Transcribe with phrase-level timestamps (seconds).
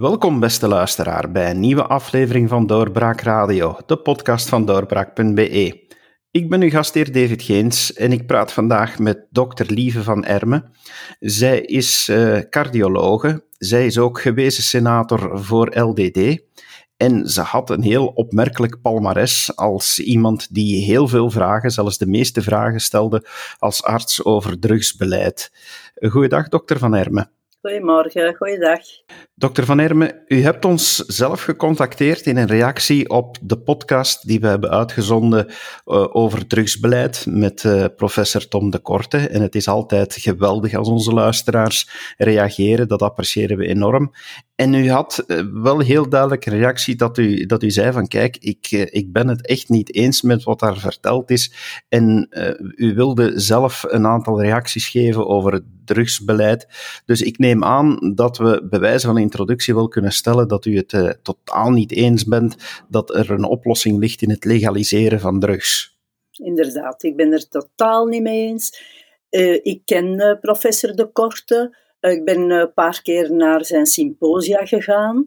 [0.00, 5.88] Welkom, beste luisteraar, bij een nieuwe aflevering van Doorbraak Radio, de podcast van doorbraak.be.
[6.30, 10.70] Ik ben uw gastheer David Geens en ik praat vandaag met dokter Lieve van Ermen.
[11.18, 16.42] Zij is uh, cardiologe, zij is ook gewezen senator voor LDD
[16.96, 22.06] en ze had een heel opmerkelijk palmares als iemand die heel veel vragen, zelfs de
[22.06, 23.24] meeste vragen stelde
[23.58, 25.52] als arts over drugsbeleid.
[25.94, 27.30] Goeiedag, dokter Van Ermen.
[27.60, 28.80] Goedemorgen, goeiedag.
[29.40, 34.40] Dokter Van Ermen, u hebt ons zelf gecontacteerd in een reactie op de podcast die
[34.40, 39.18] we hebben uitgezonden uh, over drugsbeleid met uh, professor Tom de Korte.
[39.18, 44.12] En het is altijd geweldig als onze luisteraars reageren, dat appreciëren we enorm.
[44.54, 48.08] En u had uh, wel heel duidelijk een reactie dat u, dat u zei van
[48.08, 51.52] kijk, ik, ik ben het echt niet eens met wat daar verteld is.
[51.88, 52.28] En
[52.76, 56.68] u wilde zelf een aantal reacties geven over het drugsbeleid.
[57.04, 60.76] Dus ik neem aan dat we bij wijze van introductie wel kunnen stellen dat u
[60.76, 62.56] het uh, totaal niet eens bent
[62.88, 65.98] dat er een oplossing ligt in het legaliseren van drugs.
[66.32, 68.82] Inderdaad, ik ben er totaal niet mee eens.
[69.30, 71.76] Uh, ik ken uh, professor De Korte.
[72.00, 75.26] ik ben een paar keer naar zijn symposia gegaan.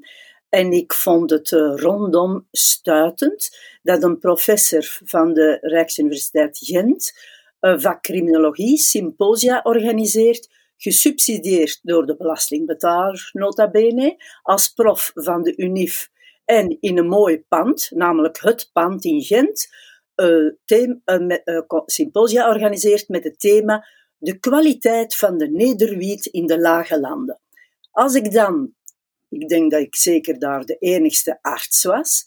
[0.50, 7.14] En ik vond het rondom stuitend dat een professor van de Rijksuniversiteit Gent
[7.60, 10.50] vak criminologie symposia organiseert
[10.84, 16.10] gesubsidieerd door de belastingbetaler, nota bene, als prof van de UNIF
[16.46, 19.68] en in een mooi pand, namelijk het pand in Gent,
[20.16, 21.00] uh, thema,
[21.46, 27.40] uh, symposia organiseert met het thema de kwaliteit van de nederwiet in de lage landen.
[27.92, 28.74] Als ik dan,
[29.30, 32.26] ik denk dat ik zeker daar de enigste arts was,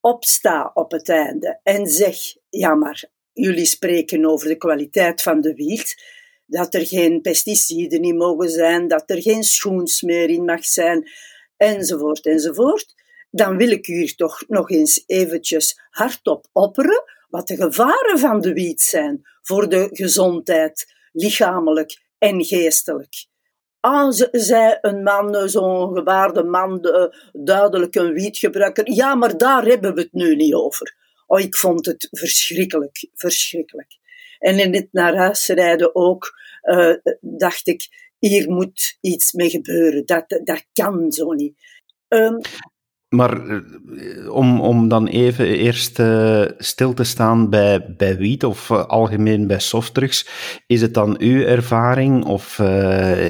[0.00, 2.16] opsta op het einde en zeg,
[2.48, 6.20] ja maar, jullie spreken over de kwaliteit van de wiet,
[6.52, 11.10] dat er geen pesticiden in mogen zijn, dat er geen schoens meer in mag zijn,
[11.56, 12.94] enzovoort, enzovoort,
[13.30, 18.52] dan wil ik u toch nog eens eventjes hardop opperen wat de gevaren van de
[18.52, 23.26] wiet zijn voor de gezondheid, lichamelijk en geestelijk.
[23.80, 26.80] Ah, zei een man, zo'n gewaarde man,
[27.32, 28.90] duidelijk een wietgebruiker.
[28.90, 30.96] Ja, maar daar hebben we het nu niet over.
[31.26, 34.00] Oh, ik vond het verschrikkelijk, verschrikkelijk.
[34.38, 40.06] En in het naar huis rijden ook, uh, dacht ik, hier moet iets mee gebeuren.
[40.06, 41.54] Dat, dat kan zo niet.
[42.08, 42.40] Um,
[43.12, 48.70] maar eh, om, om dan even eerst uh, stil te staan bij, bij wiet of
[48.70, 50.28] uh, algemeen bij softdrugs,
[50.66, 52.56] is het dan uw ervaring of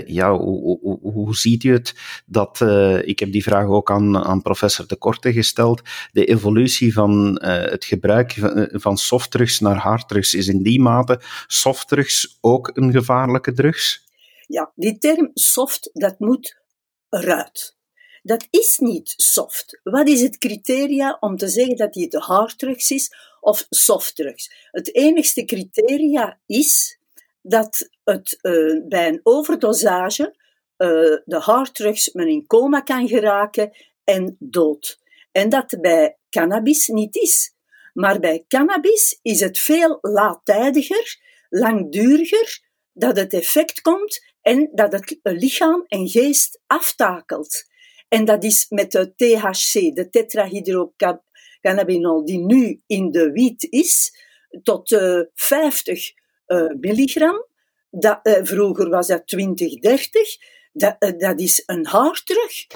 [0.06, 1.94] ja, hoe, hoe, hoe, ziet u het
[2.26, 2.60] dat,
[3.04, 5.82] ik heb die vraag ook aan, aan professor De Korte gesteld,
[6.12, 12.38] de evolutie van het gebruik van, van softdrugs naar harddrugs, is in die mate softdrugs
[12.40, 14.04] ook een gevaarlijke drugs?
[14.46, 16.60] Ja, die term soft, dat moet
[17.08, 17.80] eruit
[18.22, 19.80] dat is niet soft.
[19.82, 24.68] Wat is het criteria om te zeggen dat het harddrugs is of softdrugs?
[24.70, 26.98] Het enigste criteria is
[27.42, 30.36] dat het uh, bij een overdosage
[30.78, 33.72] uh, de harddrugs men in coma kan geraken
[34.04, 34.98] en dood.
[35.32, 37.54] En dat bij cannabis niet is.
[37.92, 42.60] Maar bij cannabis is het veel laattijdiger, langduriger,
[42.92, 47.70] dat het effect komt en dat het lichaam en geest aftakelt.
[48.12, 54.16] En dat is met de THC, de tetrahydrocannabinol, die nu in de wiet is,
[54.62, 56.12] tot uh, 50
[56.46, 57.46] uh, milligram.
[57.90, 60.36] Dat, uh, vroeger was dat 20, 30.
[60.72, 62.66] Dat, dat is een harddrug.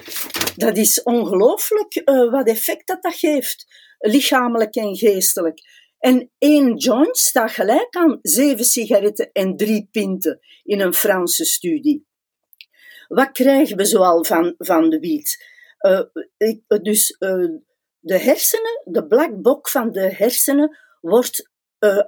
[0.57, 3.67] Dat is ongelooflijk wat effect dat dat geeft,
[3.99, 5.61] lichamelijk en geestelijk.
[5.99, 12.07] En één joint staat gelijk aan zeven sigaretten en drie pinten in een Franse studie.
[13.09, 15.45] Wat krijgen we zoal van, van de wiet?
[15.81, 16.01] Uh,
[16.37, 17.49] ik, dus uh,
[17.99, 21.51] de hersenen, de black van de hersenen, wordt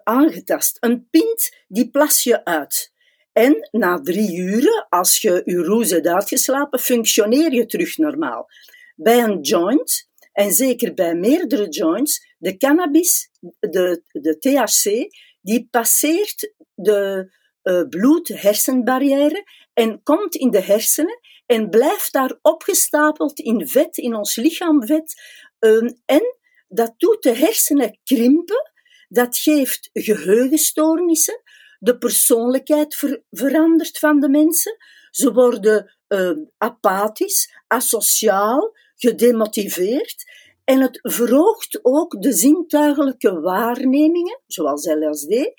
[0.05, 0.77] aangetast.
[0.81, 2.93] Een pint, die plas je uit.
[3.33, 8.49] En na drie uren, als je je roes hebt uitgeslapen, functioneer je terug normaal.
[8.97, 15.09] Bij een joint, en zeker bij meerdere joints, de cannabis, de, de THC,
[15.41, 17.31] die passeert de
[17.63, 25.23] bloed-hersenbarrière en komt in de hersenen en blijft daar opgestapeld in vet, in ons lichaamvet.
[25.59, 26.37] Um, en
[26.69, 28.71] dat doet de hersenen krimpen,
[29.09, 31.43] dat geeft geheugenstoornissen,
[31.79, 34.77] de persoonlijkheid ver verandert van de mensen.
[35.11, 40.25] Ze worden uh, apathisch, asociaal, gedemotiveerd.
[40.65, 45.53] En het verhoogt ook de zintuigelijke waarnemingen, zoals LSD,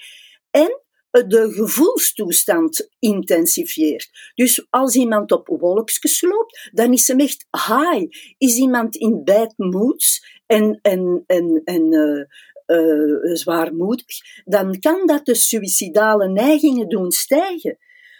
[0.51, 4.31] en de gevoelstoestand intensifieert.
[4.35, 8.33] Dus als iemand op wolkjes loopt, dan is hem echt high.
[8.37, 11.93] Is iemand in bad moods en, en, en, en
[12.67, 17.77] uh, zwaarmoedig, dan kan dat de suïcidale neigingen doen stijgen.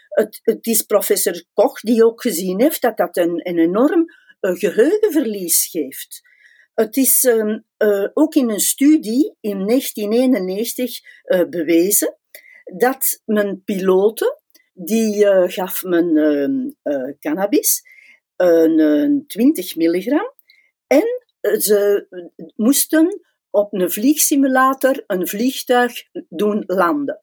[0.08, 4.04] Het, het is professor Koch die ook gezien heeft dat dat een, een enorm
[4.40, 6.28] uh, geheugenverlies geeft.
[6.74, 12.18] Het is uh, ook in een studie in 1991 uh, bewezen
[12.76, 14.38] dat men piloten,
[14.72, 16.76] die gaf men
[17.20, 17.82] cannabis,
[18.36, 20.32] een 20 milligram,
[20.86, 21.24] en
[21.60, 22.06] ze
[22.56, 23.20] moesten
[23.50, 25.92] op een vliegsimulator een vliegtuig
[26.28, 27.22] doen landen.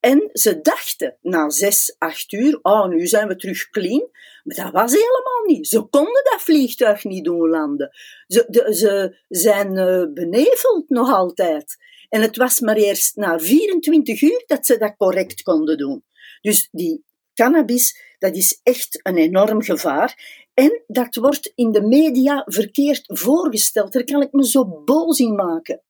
[0.00, 4.08] En ze dachten na zes, acht uur, oh, nu zijn we terug clean.
[4.44, 5.68] Maar dat was helemaal niet.
[5.68, 7.90] Ze konden dat vliegtuig niet doen landen.
[8.26, 9.74] Ze, ze zijn
[10.14, 11.76] beneveld nog altijd.
[12.08, 16.04] En het was maar eerst na 24 uur dat ze dat correct konden doen.
[16.40, 17.04] Dus die
[17.34, 20.44] cannabis, dat is echt een enorm gevaar.
[20.54, 23.92] En dat wordt in de media verkeerd voorgesteld.
[23.92, 25.80] Daar kan ik me zo boos in maken.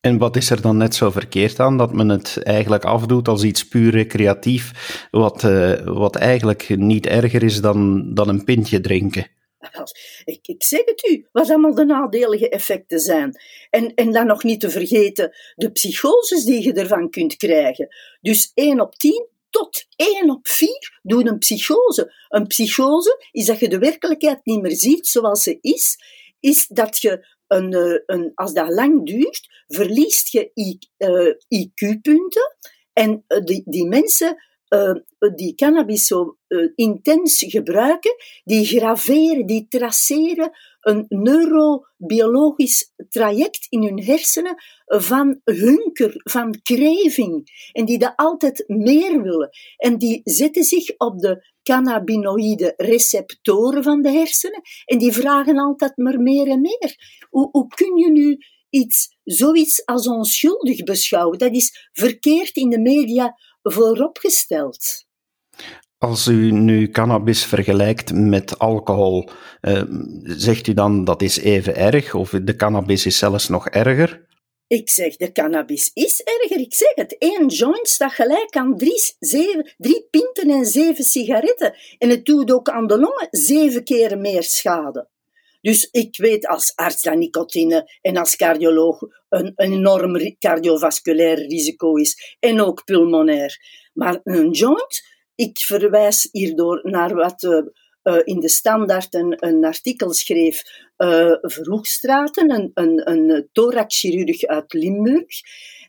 [0.00, 3.42] En wat is er dan net zo verkeerd aan dat men het eigenlijk afdoet als
[3.42, 4.72] iets puur recreatief,
[5.10, 9.26] wat, uh, wat eigenlijk niet erger is dan, dan een pintje drinken?
[10.24, 13.40] Ik, ik zeg het u, wat allemaal de nadelige effecten zijn.
[13.70, 17.88] En, en dan nog niet te vergeten de psychoses die je ervan kunt krijgen.
[18.20, 22.12] Dus 1 op 10 tot 1 op 4 doen een psychose.
[22.28, 25.98] Een psychose is dat je de werkelijkheid niet meer ziet zoals ze is,
[26.40, 30.50] is dat je een, eh, een, als dat lang duurt, verliest je
[31.48, 32.56] IQ-punten.
[32.92, 34.36] Eh, en eh, die, die mensen
[35.34, 36.36] die cannabis zo
[36.74, 38.14] intens gebruiken,
[38.44, 44.54] die graveren, die traceren een neurobiologisch traject in hun hersenen
[44.86, 47.50] van hunker, van kreving.
[47.72, 49.50] En die dat altijd meer willen.
[49.76, 55.96] En die zetten zich op de cannabinoïde receptoren van de hersenen en die vragen altijd
[55.96, 56.96] maar meer en meer.
[57.30, 58.38] Hoe, hoe kun je nu
[58.70, 61.38] iets, zoiets als onschuldig beschouwen?
[61.38, 65.04] Dat is verkeerd in de media vooropgesteld.
[65.98, 69.28] Als u nu cannabis vergelijkt met alcohol,
[69.60, 69.82] eh,
[70.22, 74.30] zegt u dan dat is even erg of de cannabis is zelfs nog erger?
[74.66, 76.60] Ik zeg, de cannabis is erger.
[76.60, 81.74] Ik zeg het, één joint staat gelijk aan drie, zeven, drie pinten en zeven sigaretten.
[81.98, 85.08] En het doet ook aan de longen zeven keer meer schade.
[85.62, 92.36] Dus ik weet als arts dat nicotine en als cardioloog een, enorm cardiovasculair risico is.
[92.40, 93.58] En ook pulmonair.
[93.92, 95.02] Maar een joint,
[95.34, 97.62] ik verwijs hierdoor naar wat uh,
[98.02, 100.62] uh, in de standaard een, artikel schreef
[100.96, 105.40] uh, een, een, een thoraxchirurg uit Limburg.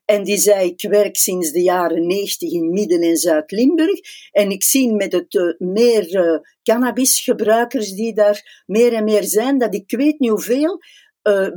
[0.06, 4.00] En die zei, ik werk sinds de jaren 90 in Midden- en Zuid-Limburg.
[4.32, 9.58] En ik zie met het uh, meer uh, cannabisgebruikers die daar meer en meer zijn,
[9.58, 10.80] dat ik weet niet hoeveel
[11.24, 11.50] uh,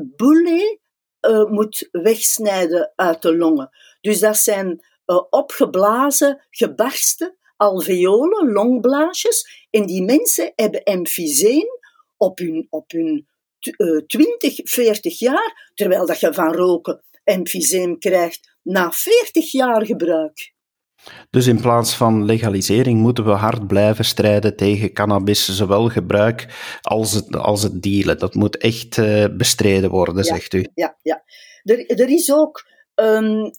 [1.48, 3.70] moet wegsnijden uit de longen.
[4.00, 4.80] Dus dat zijn
[5.30, 9.66] opgeblazen, gebarsten alveolen, longblaasjes.
[9.70, 11.66] En die mensen hebben emfyseem
[12.16, 13.28] op hun, op hun
[13.76, 20.54] uh, 20, 40 jaar, terwijl dat je van roken emfyseem krijgt na 40 jaar gebruik.
[21.30, 26.46] Dus in plaats van legalisering moeten we hard blijven strijden tegen cannabis, zowel gebruik
[26.80, 28.18] als het, als het dealen.
[28.18, 30.66] Dat moet echt uh, bestreden worden, zegt u.
[30.74, 31.24] Ja, ja.
[31.62, 33.50] Er, er is ook um,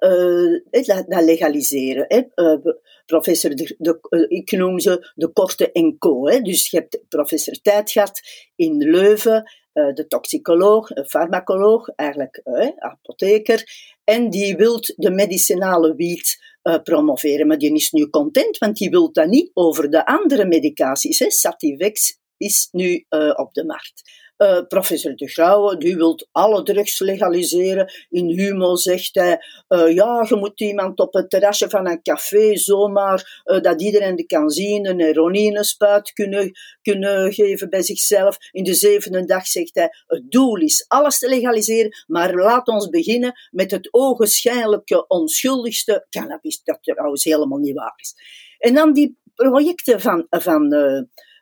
[0.00, 2.04] uh, dat, legaliseren.
[2.08, 2.22] Hè.
[2.34, 2.74] Uh,
[3.06, 6.28] professor de, de, ik noem ze de korte en co.
[6.28, 6.40] Hè.
[6.40, 8.20] Dus je hebt professor Tijdgat
[8.56, 9.50] in Leuven,
[9.94, 12.40] de toxicoloog, een farmacoloog, eigenlijk
[12.78, 13.64] apotheker,
[14.04, 16.46] en die wil de medicinale wiet
[16.82, 17.46] promoveren.
[17.46, 21.40] Maar die is nu content, want die wil dat niet over de andere medicaties.
[21.40, 23.04] Sativex is nu
[23.34, 24.17] op de markt.
[24.38, 27.92] Uh, professor De Grauwe, die wil alle drugs legaliseren.
[28.10, 32.56] In Humo zegt hij, uh, ja, je moet iemand op het terrasje van een café
[32.56, 36.50] zomaar, uh, dat iedereen die kan zien, een heroïnespuit kunnen,
[36.82, 38.36] kunnen geven bij zichzelf.
[38.50, 42.88] In de zevende dag zegt hij, het doel is alles te legaliseren, maar laat ons
[42.88, 48.14] beginnen met het ogenschijnlijke onschuldigste cannabis, dat trouwens helemaal niet waar is.
[48.58, 50.68] En dan die projecten van, van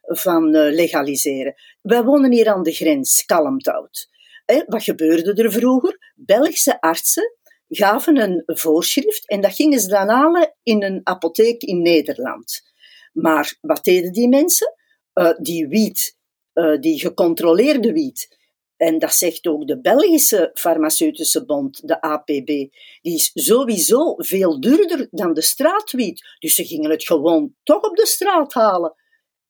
[0.07, 1.55] van eh, legaliseren.
[1.83, 4.09] Wij wonen hier aan de grens, Kalmthout.
[4.67, 6.13] wat gebeurde er vroeger?
[6.15, 7.35] Belgische artsen
[7.69, 12.63] gaven een voorschrift en dat gingen ze dan halen in een apotheek in Nederland.
[13.13, 14.75] Maar wat deden die mensen?
[15.15, 16.17] Uh, die wiet,
[16.55, 18.37] uh, die gecontroleerde wiet,
[18.77, 22.71] en dat zegt ook de Belgische farmaceutische bond, de APB, die
[23.01, 26.37] is sowieso veel duurder dan de straatwiet.
[26.39, 28.95] Dus ze gingen het gewoon toch op de straat halen.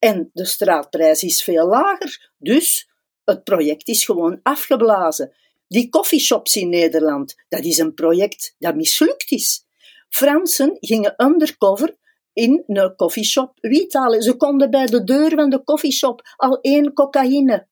[0.06, 2.90] En de straatprijs is veel lager, dus
[3.24, 5.32] het project is gewoon afgeblazen.
[5.68, 9.64] Die coffeeshops in Nederland, dat is een project dat mislukt is.
[10.08, 11.96] Fransen gingen undercover
[12.32, 14.22] in een coffeeshop wiet halen.
[14.22, 17.66] Ze konden bij de deur van de coffeeshop al één cocaïne,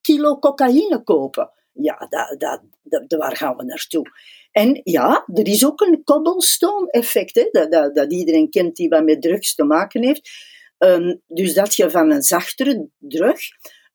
[0.00, 1.50] kilo cocaïne kopen.
[1.72, 2.06] Ja,
[2.38, 4.10] dat, dat, waar gaan we naartoe?
[4.52, 9.04] En ja, er is ook een cobblestone-effect, hè, dat, dat, dat, iedereen kent die wat
[9.04, 10.30] met drugs te maken heeft.
[10.78, 13.38] Um, dus dat je van een zachtere drug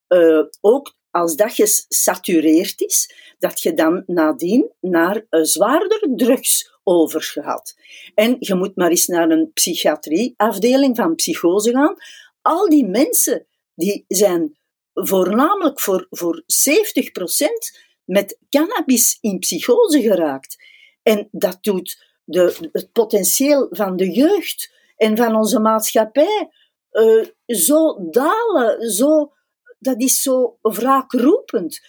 [0.07, 7.75] uh, ook als dat gesatureerd is, dat je dan nadien naar uh, zwaarder drugs overgaat.
[8.15, 11.95] En je moet maar eens naar een psychiatrieafdeling van psychose gaan.
[12.41, 14.57] Al die mensen die zijn
[14.93, 16.45] voornamelijk voor, voor 70%
[18.03, 20.55] met cannabis in psychose geraakt.
[21.03, 26.49] En dat doet de, het potentieel van de jeugd en van onze maatschappij
[26.93, 29.31] uh, zo dalen, zo,
[29.79, 31.79] dat is zo wraakroepend.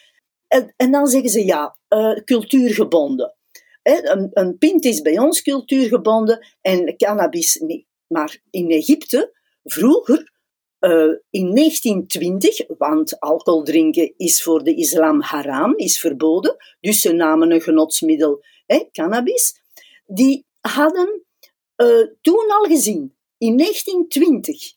[0.46, 3.34] En, en dan zeggen ze ja, uh, cultuurgebonden.
[3.82, 7.86] een, een pint is bij ons cultuurgebonden en cannabis niet.
[8.06, 9.32] Maar in Egypte,
[9.64, 10.32] vroeger,
[10.80, 17.12] uh, in 1920, want alcohol drinken is voor de islam haram, is verboden, dus ze
[17.12, 18.44] namen een genotsmiddel,
[18.92, 19.60] cannabis,
[20.06, 21.22] die hadden
[22.20, 24.73] toen al gezien, in 1920,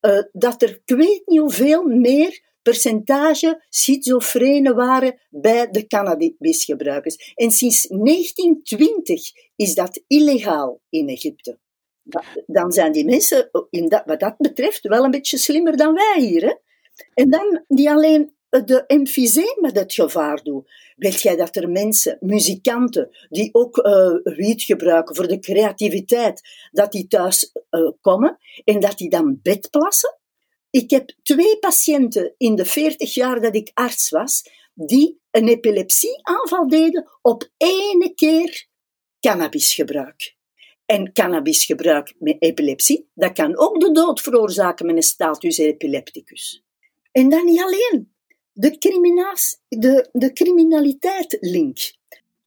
[0.00, 7.32] uh, dat er ik weet niet hoeveel meer percentage schizofrenen waren bij de cannabisgebruikers.
[7.34, 11.58] En sinds 1920 is dat illegaal in Egypte.
[12.46, 16.16] Dan zijn die mensen, in dat, wat dat betreft, wel een beetje slimmer dan wij
[16.18, 16.42] hier.
[16.42, 16.54] Hè?
[17.14, 20.66] En dan niet alleen de emfyseem met het gevaar doen.
[20.98, 26.92] Weet jij dat er mensen, muzikanten, die ook uh, wiet gebruiken voor de creativiteit, dat
[26.92, 30.18] die thuis uh, komen en dat die dan bedplassen?
[30.70, 36.68] Ik heb twee patiënten in de 40 jaar dat ik arts was, die een epilepsieaanval
[36.68, 38.66] deden op ene keer
[39.20, 40.36] cannabisgebruik.
[40.84, 46.64] En cannabisgebruik met epilepsie, dat kan ook de dood veroorzaken met een status epilepticus.
[47.12, 48.16] En dan niet alleen.
[48.60, 48.78] De,
[49.68, 51.78] de, de criminaliteit link.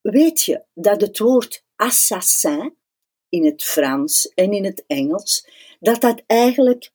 [0.02, 2.76] Weet je dat het woord assassin
[3.30, 5.48] in het Frans en in het Engels,
[5.80, 6.92] dat dat eigenlijk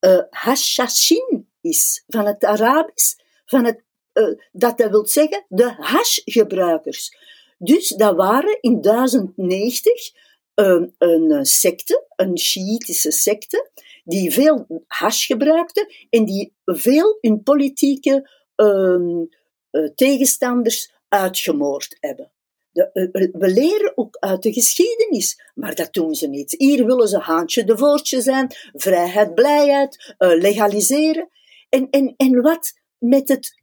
[0.00, 3.14] uh, hashashin is, van het Arabisch,
[3.46, 3.82] van het,
[4.14, 7.16] uh, dat dat wil zeggen de hashgebruikers.
[7.58, 10.12] Dus dat waren in 1090
[10.54, 13.70] uh, een secte, een Shiïtische secte,
[14.04, 22.30] die veel hash gebruikte en die veel hun politieke uh, tegenstanders uitgemoord hebben.
[22.72, 26.54] De, uh, we leren ook uit de geschiedenis, maar dat doen ze niet.
[26.58, 31.28] Hier willen ze haantje de voortje zijn, vrijheid, blijheid, legaliseren.
[31.68, 33.54] En, en, en wat met het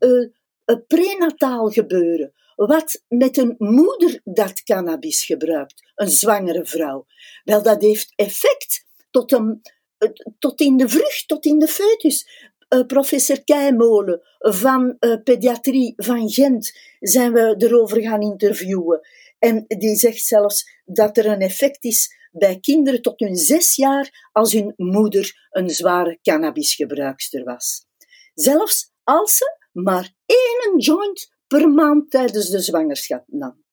[0.87, 2.33] prenataal gebeuren?
[2.55, 7.05] Wat met een moeder dat cannabis gebruikt, een zwangere vrouw?
[7.43, 9.61] Wel, dat heeft effect tot, een,
[10.39, 12.46] tot in de vrucht, tot in de foetus.
[12.69, 19.01] Uh, professor Keimolen van uh, pediatrie van Gent zijn we erover gaan interviewen.
[19.39, 24.29] En die zegt zelfs dat er een effect is bij kinderen tot hun zes jaar
[24.31, 27.85] als hun moeder een zware cannabisgebruikster was.
[28.33, 33.65] Zelfs als ze maar één joint per maand tijdens de zwangerschap nam.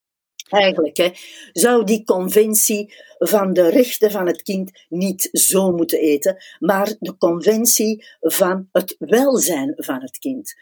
[0.49, 1.19] Eigenlijk
[1.51, 7.17] zou die conventie van de rechten van het kind niet zo moeten eten, maar de
[7.17, 10.53] conventie van het welzijn van het kind.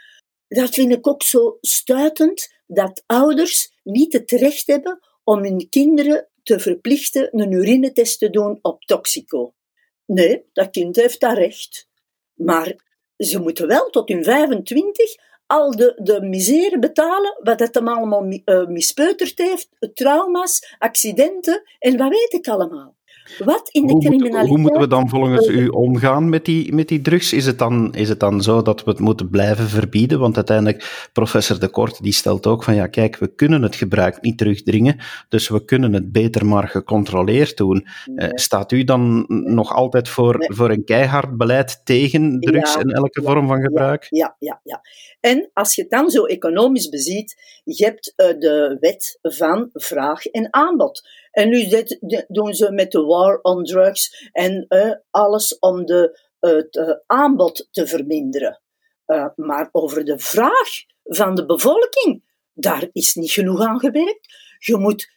[0.47, 6.27] Dat vind ik ook zo stuitend dat ouders niet het recht hebben om hun kinderen
[6.43, 9.53] te verplichten een urinetest te doen op toxico.
[10.05, 11.87] Nee, dat kind heeft dat recht.
[12.33, 12.75] Maar
[13.17, 15.15] ze moeten wel tot hun 25
[15.47, 21.97] al de, de misère betalen, wat het hem allemaal uh, mispeuterd heeft, trauma's, accidenten en
[21.97, 22.95] wat weet ik allemaal.
[23.46, 24.42] Wat in de hoe criminaliteit...
[24.42, 27.34] Moet, hoe moeten we dan volgens u omgaan met die, met die drugs?
[27.34, 30.20] Is het, dan, is het dan zo dat we het moeten blijven verbieden?
[30.20, 34.22] Want uiteindelijk, professor De Kort, die stelt ook van, ja kijk, we kunnen het gebruik
[34.22, 34.98] niet terugdringen,
[35.30, 37.88] dus we kunnen het beter maar gecontroleerd doen.
[38.15, 43.22] Eh, staat u dan nog altijd voor, voor een keihard beleid tegen drugs en elke
[43.22, 44.08] vorm van gebruik?
[44.10, 44.82] Ja, ja, ja.
[45.20, 50.25] En als je het dan zo economisch beziet, je hebt uh, de wet van vraag
[50.25, 51.08] en aanbod.
[51.33, 51.85] En nu
[52.27, 57.67] doen ze met de war on drugs en uh, alles om de, het uh, aanbod
[57.71, 58.61] te verminderen.
[59.35, 60.69] maar over de vraag
[61.03, 62.23] van de bevolking,
[62.53, 64.27] daar is niet genoeg aan gewerkt.
[64.59, 65.11] Je moet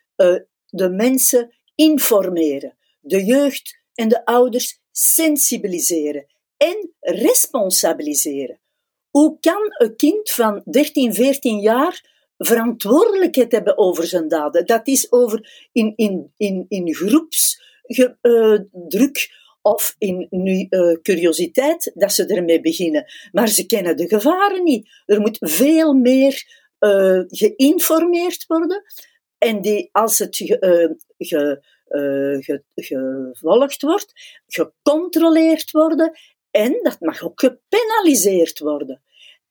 [0.67, 8.61] de mensen informeren, de jeugd en de ouders sensibiliseren en responsabiliseren.
[9.11, 14.67] Hoe kan een kind van 13, 14 jaar verantwoordelijkheid hebben over zijn daden?
[14.67, 17.65] Dat is over in, in, in, in groepsdruk
[19.63, 23.05] of in nu, uh, curiositeit dat ze ermee beginnen.
[23.33, 24.89] Maar ze kennen de gevaren niet.
[25.07, 26.45] Er moet veel meer
[26.81, 28.83] uh, geïnformeerd worden.
[29.39, 31.63] En die, als het ge, ge,
[32.41, 34.13] ge, gevolgd wordt,
[34.47, 36.19] gecontroleerd worden
[36.51, 39.03] en dat mag ook gepenaliseerd worden.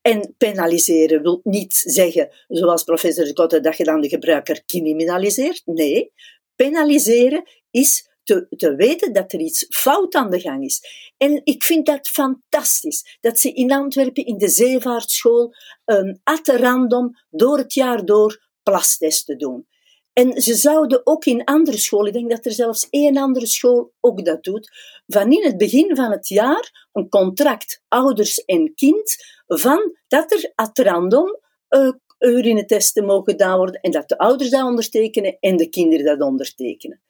[0.05, 5.61] En penaliseren wil niet zeggen, zoals professor Kotte, dat je dan de gebruiker criminaliseert.
[5.65, 6.11] Nee,
[6.55, 10.81] penaliseren is te, te weten dat er iets fout aan de gang is.
[11.17, 15.53] En ik vind dat fantastisch, dat ze in Antwerpen in de zeevaartschool
[15.85, 19.67] um, at random door het jaar door plastesten doen.
[20.13, 23.93] En ze zouden ook in andere scholen, ik denk dat er zelfs één andere school
[23.99, 24.71] ook dat doet,
[25.07, 29.15] van in het begin van het jaar een contract ouders en kind
[29.47, 34.63] van dat er at random uh, urinetesten mogen gedaan worden en dat de ouders dat
[34.63, 37.01] ondertekenen en de kinderen dat ondertekenen.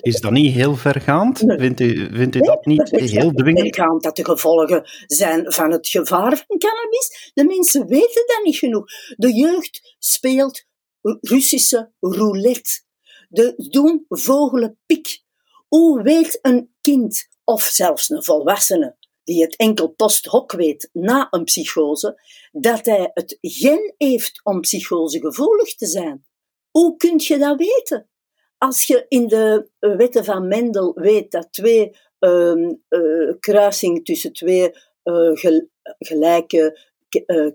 [0.00, 1.38] Is dat niet heel vergaand?
[1.38, 3.74] Vindt u, vindt u dat niet heel dwingend?
[3.74, 7.30] Vergaand dat de gevolgen zijn van het gevaar van cannabis.
[7.34, 8.84] De mensen weten dat niet genoeg.
[9.16, 10.64] De jeugd speelt
[11.20, 12.82] Russische roulette.
[13.28, 15.22] De doen vogelenpiek.
[15.68, 21.26] Hoe weet een kind, of zelfs een volwassene, die het enkel post hoc weet na
[21.30, 22.20] een psychose,
[22.52, 26.24] dat hij het gen heeft om psychosegevoelig te zijn?
[26.70, 28.08] Hoe kun je dat weten?
[28.58, 32.52] Als je in de wetten van Mendel weet dat twee uh,
[32.88, 34.70] uh, kruising tussen twee
[35.04, 35.30] uh,
[35.98, 36.92] gelijke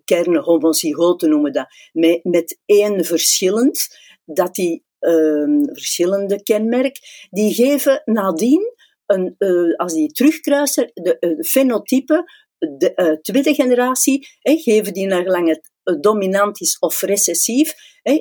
[0.03, 3.87] kernen, homozygoten noemen dat, met, met één verschillend,
[4.25, 8.73] dat die uh, verschillende kenmerk, die geven nadien,
[9.09, 15.47] een, uh, als die terugkruisen, de uh, fenotype, de tweede generatie, geven die naar gelang
[15.47, 17.73] het dominant is of recessief,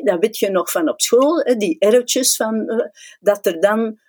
[0.02, 2.66] dat weet je nog van op school, die erwtjes van,
[3.20, 4.00] dat er dan,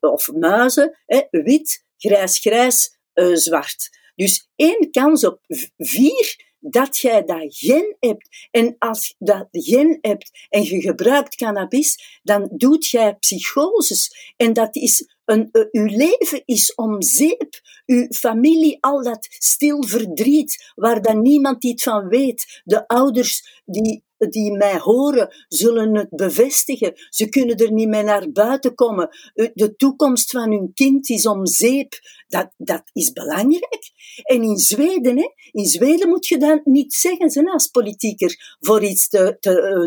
[0.00, 0.98] of muizen,
[1.30, 2.98] wit, grijs, grijs,
[3.32, 3.88] zwart.
[4.14, 5.40] Dus één kans op
[5.76, 8.48] vier dat jij dat gen hebt.
[8.50, 14.34] En als je dat gen hebt en je gebruikt cannabis, dan doet jij psychoses.
[14.36, 17.60] En dat is uh, uw leven is om zeep.
[17.86, 22.62] Uw familie, al dat stil verdriet, waar dan niemand iets van weet.
[22.64, 26.92] De ouders die die mij horen, zullen het bevestigen.
[27.08, 29.08] Ze kunnen er niet mee naar buiten komen.
[29.54, 31.92] De toekomst van hun kind is om zeep.
[32.34, 33.90] Dat, dat is belangrijk.
[34.22, 38.84] En in Zweden, hè, in Zweden moet je dan niet zeggen hè, als politieker voor
[38.84, 39.28] iets eh,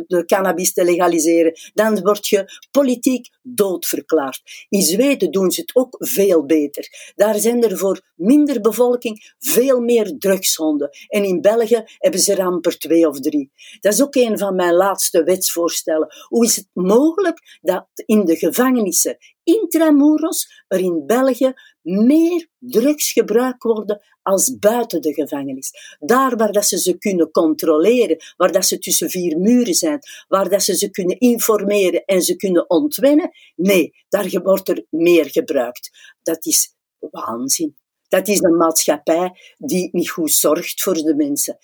[0.07, 1.53] de cannabis te legaliseren.
[1.73, 4.41] Dan word je politiek doodverklaard.
[4.69, 7.13] In Zweden doen ze het ook veel beter.
[7.15, 10.89] Daar zijn er voor minder bevolking veel meer drugshonden.
[11.07, 13.51] En in België hebben ze er amper twee of drie.
[13.79, 16.07] Dat is ook een van mijn laatste wetsvoorstellen.
[16.27, 21.53] Hoe is het mogelijk dat in de gevangenissen intramuros er in België
[21.87, 25.97] meer drugs gebruikt worden als buiten de gevangenis.
[25.99, 30.49] Daar waar dat ze ze kunnen controleren, waar dat ze tussen vier muren zijn, waar
[30.49, 36.15] dat ze ze kunnen informeren en ze kunnen ontwennen, nee, daar wordt er meer gebruikt.
[36.23, 37.75] Dat is waanzin.
[38.07, 41.57] Dat is een maatschappij die niet goed zorgt voor de mensen.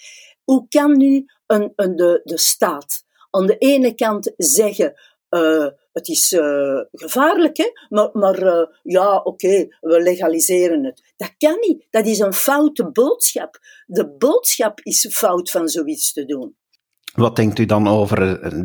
[0.44, 4.94] Hoe kan nu een, een, de, de staat aan de ene kant zeggen
[5.34, 7.72] uh, het is uh, gevaarlijk, hè?
[7.90, 11.14] maar, maar uh, ja, oké, okay, we legaliseren het.
[11.18, 11.88] Dat kan niet.
[11.90, 13.60] Dat is een foute boodschap.
[13.86, 16.56] De boodschap is fout van zoiets te doen.
[17.14, 18.20] Wat denkt u dan over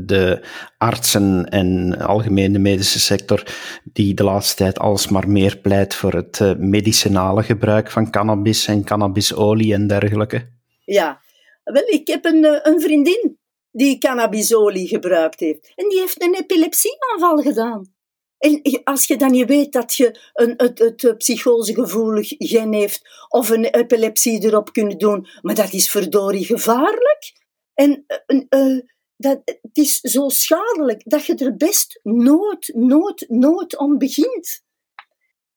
[0.07, 0.47] de
[0.79, 3.43] artsen en algemene medische sector,
[3.85, 9.75] die de laatste tijd alsmaar meer pleit voor het medicinale gebruik van cannabis en cannabisolie
[9.75, 10.49] en dergelijke?
[10.85, 11.21] Ja,
[11.65, 13.38] wel, ik heb een, een vriendin
[13.79, 15.73] die cannabisolie gebruikt heeft.
[15.75, 17.97] En die heeft een epilepsieaanval gedaan.
[18.39, 23.49] En als je dan niet weet dat je een, het, het psychosegevoelig gen heeft of
[23.49, 27.33] een epilepsie erop kunt doen, maar dat is verdorie gevaarlijk.
[27.75, 28.05] En
[28.51, 28.81] uh,
[29.17, 34.63] dat, het is zo schadelijk dat je er best nooit, nooit, nooit om begint.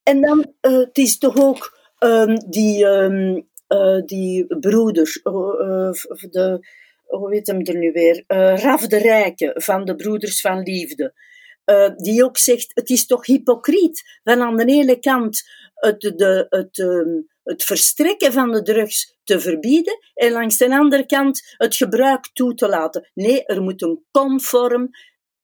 [0.03, 5.19] En dan, uh, het is toch ook um, die, uh, die broeder,
[6.29, 6.59] de,
[7.17, 8.23] hoe heet hem er nu weer?
[8.27, 11.13] Uh, Raf de Rijke van de Broeders van Liefde.
[11.65, 14.19] Uh, die ook zegt, het is toch hypocriet.
[14.23, 15.41] Van aan de ene kant
[15.73, 21.05] het, de, het, um, het verstrekken van de drugs te verbieden en langs de andere
[21.05, 23.09] kant het gebruik toe te laten.
[23.13, 24.89] Nee, er moet een conform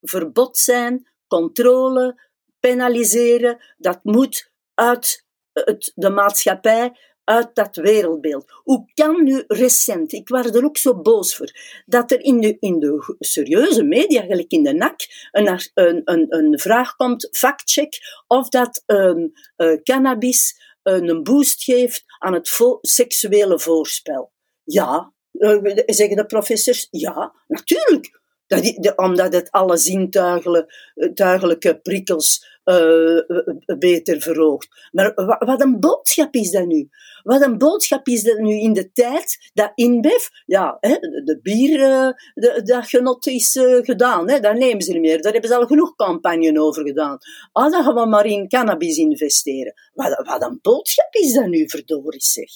[0.01, 2.21] verbod zijn, controle,
[2.59, 3.57] penaliseren.
[3.77, 8.51] Dat moet uit het, de maatschappij uit dat wereldbeeld.
[8.63, 11.51] Hoe kan nu recent, ik was er ook zo boos voor,
[11.85, 14.99] dat er in de, in de serieuze media, gelijk in de NAC,
[15.31, 21.63] een, een, een, een vraag komt, factcheck, of dat um, uh, cannabis uh, een boost
[21.63, 24.31] geeft aan het seksuele voorspel.
[24.63, 28.21] Ja, uh, zeggen de professors, ja, natuurlijk.
[28.47, 34.67] Dat, omdat het alle zintuigelijke prikkels uh, beter verhoogt.
[34.91, 36.89] Maar wat een boodschap is dat nu?
[37.23, 41.79] Wat een boodschap is dat nu in de tijd dat InBev, ja, hè, de bier,
[41.79, 45.21] uh, dat genot is gedaan, hè, dat nemen ze niet meer.
[45.21, 47.17] Daar hebben ze al genoeg campagne over gedaan.
[47.51, 49.73] Ah, dan gaan we maar in cannabis investeren.
[49.93, 52.49] Wat, wat een boodschap is dat nu, verdorie zeg.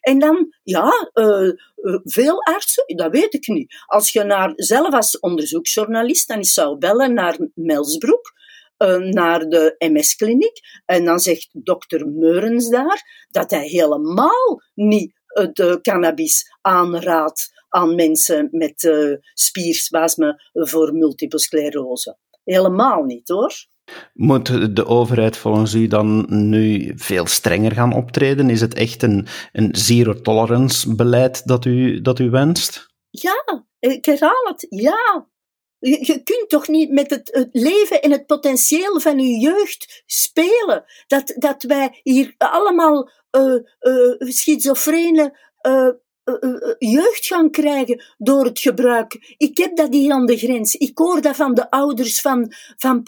[0.00, 1.10] En dan, ja,
[2.04, 3.74] veel artsen, dat weet ik niet.
[3.86, 8.32] Als je naar, zelf als onderzoeksjournalist, dan zou bellen naar Melsbroek,
[8.98, 10.60] naar de MS-kliniek.
[10.84, 17.94] En dan zegt dokter Meurens daar dat hij helemaal niet het uh, cannabis aanraadt aan
[17.94, 22.18] mensen met uh, spierspasme voor multiple sclerose.
[22.44, 23.52] Helemaal niet hoor.
[24.12, 28.50] Moet de overheid volgens u dan nu veel strenger gaan optreden?
[28.50, 32.86] Is het echt een, een zero-tolerance beleid dat u, dat u wenst?
[33.10, 35.28] Ja, ik herhaal het, ja.
[35.86, 40.84] Je, kunt toch niet met het, leven en het potentieel van je jeugd spelen?
[41.06, 43.62] Dat, dat wij hier allemaal uh,
[44.18, 45.88] schizofrene eh,
[46.78, 49.34] jeugd gaan krijgen door het gebruik.
[49.36, 50.74] Ik heb dat hier aan de grens.
[50.74, 53.02] Ik hoor dat van de ouders van, van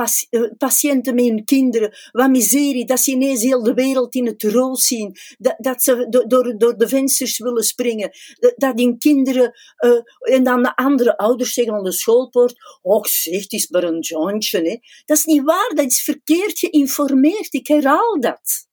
[0.59, 1.97] patiënten met hun kinderen.
[2.13, 5.17] Wat miserie, dat ze ineens heel de wereld in het rood zien.
[5.39, 8.11] Dat, dat ze door, door de vensters willen springen.
[8.57, 9.53] Dat, hun kinderen...
[9.79, 12.55] Uh, en dan de andere ouders zeggen aan de schoolpoort...
[12.83, 14.59] Och zeg, is maar een jointje.
[14.59, 14.79] Hè.
[15.05, 17.55] Dat is niet waar, dat is verkeerd geïnformeerd.
[17.55, 18.66] Ik herhaal dat.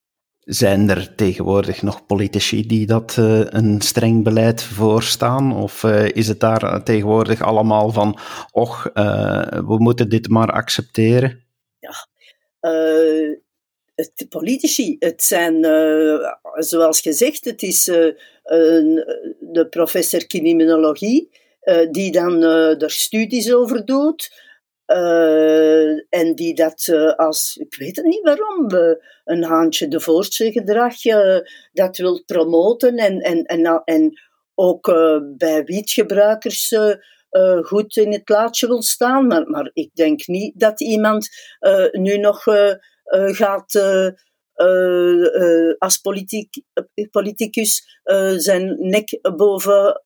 [0.45, 5.56] Zijn er tegenwoordig nog politici die dat uh, een streng beleid voorstaan?
[5.56, 8.17] Of uh, is het daar tegenwoordig allemaal van,
[8.51, 11.43] och, uh, we moeten dit maar accepteren?
[11.79, 12.08] Ja,
[13.95, 15.63] het, politici, het zijn,
[16.53, 21.29] zoals gezegd, het is de professor criminologie
[21.91, 24.32] die dan er studies over doet.
[24.88, 28.67] Uh, en die dat uh, als, ik weet het niet waarom,
[29.24, 30.96] een haantje de voortse gedrag
[31.72, 34.22] dat wil promoten en, en, en, en
[34.56, 34.86] ook
[35.38, 36.76] bij wietgebruikers
[37.62, 39.28] goed in het laadje wil staan.
[39.28, 41.30] Maar, maar ik denk niet dat iemand
[41.91, 42.43] nu nog
[43.13, 43.82] gaat
[45.78, 45.98] als
[47.12, 48.02] politicus
[48.36, 50.02] zijn nek boven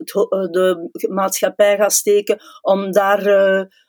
[0.51, 3.21] de maatschappij gaat steken om daar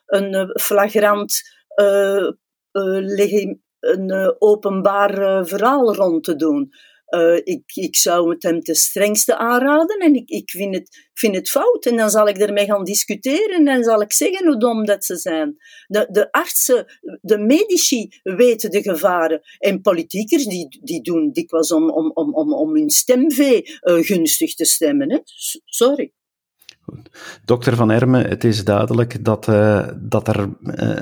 [0.09, 1.41] een eh, flagrant
[1.75, 2.29] uh,
[2.71, 6.71] uh, een openbaar verhaal rond te doen.
[7.43, 11.49] ik, ik zou het hem ten strengste aanraden en ik, ik vind, het, vind het
[11.49, 11.85] fout.
[11.85, 15.17] En dan zal ik ermee gaan discussiëren en zal ik zeggen hoe dom dat ze
[15.17, 15.55] zijn.
[15.87, 16.85] De, de artsen,
[17.21, 19.41] de medici weten de gevaren.
[19.57, 24.65] En politiekers die, die doen dikwijls om, om, om, om, om hun stemvee gunstig te
[24.65, 25.11] stemmen.
[25.11, 25.19] Hè?
[25.65, 26.13] Sorry.
[27.45, 30.49] Dokter Van Ermen, het is duidelijk dat, uh, dat er uh,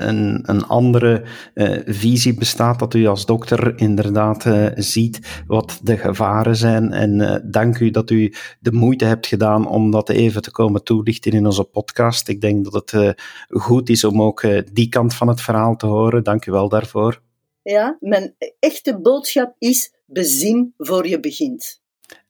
[0.08, 1.22] een, een andere
[1.54, 6.92] uh, visie bestaat, dat u als dokter inderdaad ziet wat de gevaren zijn.
[6.92, 11.32] En dank u dat u de moeite hebt gedaan om dat even te komen toelichten
[11.32, 12.28] in onze podcast.
[12.28, 13.16] Ik denk dat het
[13.48, 16.24] goed is om ook die kant van het verhaal te horen.
[16.24, 17.22] Dank u wel daarvoor.
[17.62, 21.80] Ja, mijn echte boodschap is bezin voor je begint.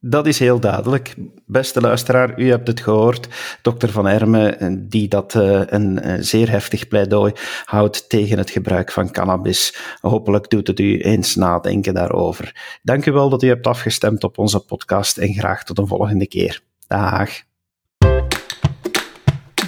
[0.01, 1.15] Dat is heel duidelijk.
[1.47, 3.29] Beste luisteraar, u hebt het gehoord.
[3.63, 7.33] Dokter Van Ermen, die dat uh, een uh, zeer heftig pleidooi
[7.65, 9.77] houdt tegen het gebruik van cannabis.
[10.01, 12.79] Hopelijk doet het u eens nadenken daarover.
[12.83, 16.27] Dank u wel dat u hebt afgestemd op onze podcast en graag tot een volgende
[16.27, 16.61] keer.
[16.87, 17.31] Dag.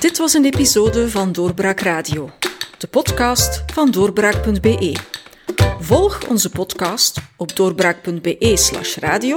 [0.00, 2.30] Dit was een episode van Doorbraak Radio,
[2.78, 4.96] de podcast van doorbraak.be.
[5.80, 9.36] Volg onze podcast op doorbraak.be/radio